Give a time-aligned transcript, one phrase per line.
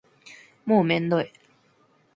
[0.65, 1.31] もうめんどい